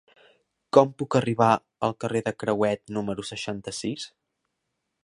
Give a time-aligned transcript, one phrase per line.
[0.77, 1.49] Com puc arribar
[1.89, 4.13] al carrer de Crehuet número seixanta-sis?